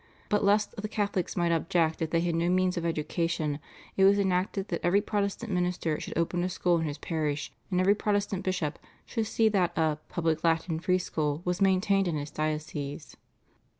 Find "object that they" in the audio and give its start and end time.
1.51-2.21